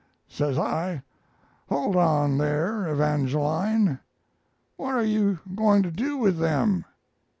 [0.27, 1.03] Says I,
[1.69, 3.99] 'Hold on there, Evangeline,
[4.75, 6.85] what are you going to do with them?'